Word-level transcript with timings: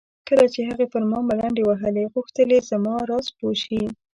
کله 0.27 0.45
چې 0.53 0.59
هغې 0.69 0.85
پر 0.93 1.01
ما 1.09 1.19
ملنډې 1.29 1.63
وهلې 1.65 2.11
غوښتل 2.13 2.49
یې 2.55 2.59
زما 2.69 2.93
په 3.01 3.05
راز 3.09 3.27
پوه 3.37 3.53
شي. 3.63 3.81